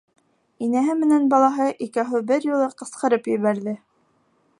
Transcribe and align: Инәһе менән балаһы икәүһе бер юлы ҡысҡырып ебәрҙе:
Инәһе 0.67 0.95
менән 1.01 1.27
балаһы 1.33 1.67
икәүһе 1.87 2.21
бер 2.31 2.47
юлы 2.53 2.71
ҡысҡырып 2.81 3.29
ебәрҙе: 3.33 3.75